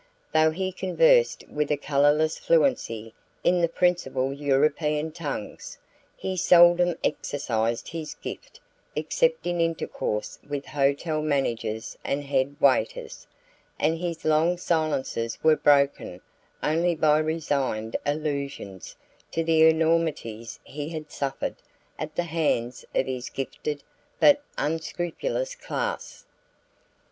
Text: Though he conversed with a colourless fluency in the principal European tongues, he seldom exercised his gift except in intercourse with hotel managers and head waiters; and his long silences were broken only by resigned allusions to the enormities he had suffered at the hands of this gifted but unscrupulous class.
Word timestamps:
Though 0.33 0.49
he 0.49 0.71
conversed 0.71 1.43
with 1.47 1.69
a 1.69 1.77
colourless 1.77 2.39
fluency 2.39 3.13
in 3.43 3.61
the 3.61 3.67
principal 3.69 4.33
European 4.33 5.11
tongues, 5.11 5.77
he 6.17 6.35
seldom 6.35 6.95
exercised 7.03 7.89
his 7.89 8.15
gift 8.15 8.59
except 8.95 9.45
in 9.45 9.61
intercourse 9.61 10.39
with 10.49 10.65
hotel 10.65 11.21
managers 11.21 11.99
and 12.03 12.23
head 12.23 12.55
waiters; 12.59 13.27
and 13.79 13.99
his 13.99 14.25
long 14.25 14.57
silences 14.57 15.37
were 15.43 15.55
broken 15.55 16.21
only 16.63 16.95
by 16.95 17.19
resigned 17.19 17.95
allusions 18.03 18.95
to 19.31 19.43
the 19.43 19.69
enormities 19.69 20.59
he 20.63 20.89
had 20.89 21.11
suffered 21.11 21.57
at 21.99 22.15
the 22.15 22.23
hands 22.23 22.85
of 22.95 23.05
this 23.05 23.29
gifted 23.29 23.83
but 24.19 24.41
unscrupulous 24.57 25.53
class. 25.53 26.25